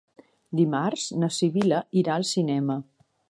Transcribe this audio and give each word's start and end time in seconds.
Dimarts 0.59 1.03
na 1.25 1.29
Sibil·la 1.37 1.83
irà 2.03 2.17
al 2.17 2.27
cinema. 2.33 2.79